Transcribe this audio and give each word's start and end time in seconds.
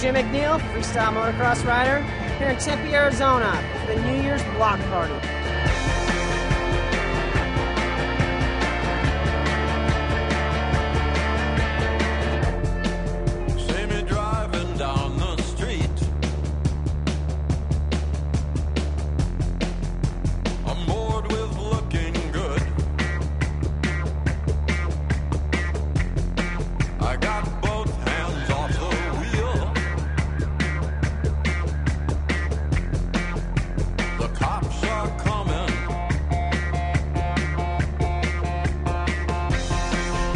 Jim 0.00 0.14
McNeil, 0.14 0.58
freestyle 0.72 1.12
motocross 1.12 1.62
rider, 1.66 2.00
here 2.38 2.48
in 2.48 2.56
Tempe, 2.56 2.94
Arizona 2.94 3.62
for 3.80 3.94
the 3.94 4.02
New 4.06 4.22
Year's 4.22 4.42
block 4.54 4.80
party. 4.88 5.39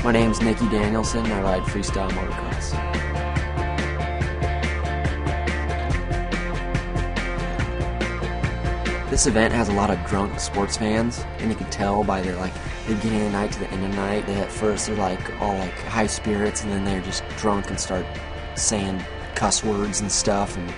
My 0.05 0.13
name's 0.13 0.43
Nikki 0.43 0.69
Danielson. 0.69 1.25
I 1.25 1.41
ride 1.41 1.63
freestyle 1.63 2.11
motocross. 2.11 2.73
This 9.09 9.27
event 9.27 9.55
has 9.55 9.71
a 9.71 9.73
lot 9.73 9.89
of 9.89 10.05
drunk 10.05 10.39
sports 10.39 10.77
fans, 10.77 11.25
and 11.39 11.51
you 11.51 11.57
can 11.57 11.71
tell 11.71 12.05
by 12.05 12.21
their 12.21 12.37
like 12.37 12.53
beginning 12.87 13.21
of 13.21 13.33
the 13.33 13.39
night 13.39 13.53
to 13.53 13.61
the 13.61 13.71
end 13.71 13.83
of 13.83 13.91
the 13.93 13.97
night. 13.97 14.27
They 14.27 14.35
at 14.35 14.53
first 14.53 14.89
they're 14.89 14.97
like 14.97 15.41
all 15.41 15.57
like 15.57 15.73
high 15.85 16.07
spirits, 16.07 16.65
and 16.65 16.71
then 16.71 16.85
they're 16.85 17.01
just 17.01 17.27
drunk 17.39 17.71
and 17.71 17.81
start 17.81 18.05
saying 18.57 19.03
cuss 19.35 19.65
words 19.65 20.03
and 20.03 20.13
stuff, 20.13 20.59
and 20.59 20.71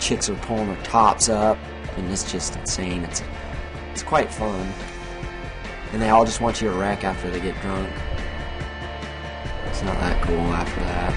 chicks 0.00 0.30
are 0.30 0.36
pulling 0.36 0.68
their 0.68 0.82
tops 0.82 1.28
up, 1.28 1.58
and 1.98 2.10
it's 2.10 2.32
just 2.32 2.56
insane. 2.56 3.04
It's 3.04 3.22
it's 3.92 4.02
quite 4.02 4.32
fun, 4.32 4.72
and 5.92 6.00
they 6.00 6.08
all 6.08 6.24
just 6.24 6.40
want 6.40 6.62
you 6.62 6.70
to 6.70 6.74
wreck 6.74 7.04
after 7.04 7.30
they 7.30 7.38
get 7.38 7.60
drunk. 7.60 7.92
It's 9.74 9.82
not 9.82 9.98
that 9.98 10.22
cool 10.22 10.38
after 10.54 10.80
that. 10.82 11.10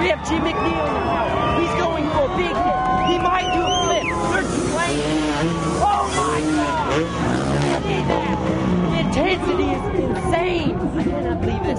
We 0.00 0.08
have 0.08 0.28
Jim 0.28 0.42
McNeil 0.42 0.88
in 0.88 0.94
the 0.94 1.00
house. 1.00 1.60
He's 1.60 1.74
going 1.80 2.10
for 2.10 2.24
a 2.24 2.36
big 2.36 2.56
hit. 2.56 2.76
He 3.06 3.18
might 3.22 3.46
do 3.54 3.62
a 3.62 3.70
flip. 3.86 4.02
Third 4.32 4.48
lane. 4.74 5.69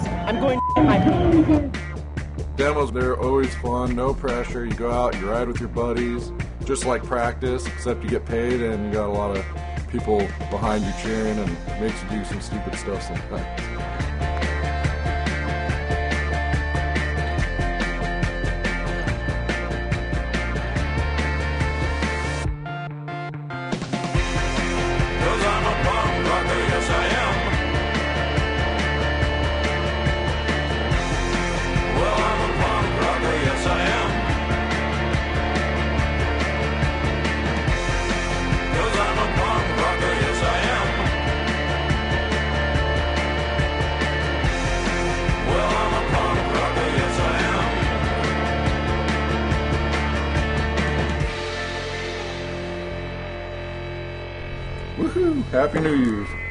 I'm 0.08 0.40
going 0.40 0.60
to 0.76 0.84
my. 0.84 0.98
Demos, 2.56 2.92
they're 2.92 3.20
always 3.20 3.54
fun, 3.56 3.96
no 3.96 4.14
pressure. 4.14 4.66
You 4.66 4.74
go 4.74 4.92
out, 4.92 5.20
you 5.20 5.30
ride 5.30 5.48
with 5.48 5.60
your 5.60 5.70
buddies, 5.70 6.32
just 6.66 6.86
like 6.86 7.04
practice, 7.04 7.66
except 7.66 8.04
you 8.04 8.10
get 8.10 8.26
paid 8.26 8.62
and 8.62 8.86
you 8.86 8.92
got 8.94 9.10
a 9.10 9.12
lot 9.12 9.36
of 9.36 9.46
people 9.90 10.20
behind 10.50 10.84
you 10.86 10.92
cheering 11.02 11.38
and 11.38 11.82
makes 11.82 12.02
you 12.04 12.10
do 12.10 12.26
some 12.26 12.40
stupid 12.42 12.76
stuff 12.76 13.02
sometimes. 13.02 14.31
Woohoo! 55.02 55.44
Happy 55.50 55.80
New 55.80 55.96
Year's! 55.96 56.51